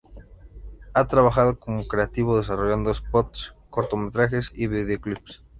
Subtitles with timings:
[0.95, 5.43] Ha trabajado como creativo, desarrollando spots, cortometrajes y videoclips.